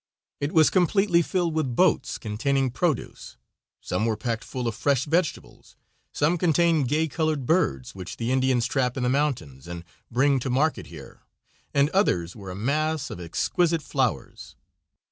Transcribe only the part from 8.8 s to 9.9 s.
in the mountains and